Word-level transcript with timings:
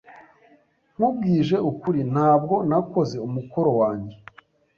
Nkubwije 0.95 1.55
ukuri, 1.69 2.01
ntabwo 2.11 2.55
nakoze 2.69 3.15
umukoro 3.27 3.71
wanjye. 3.81 4.15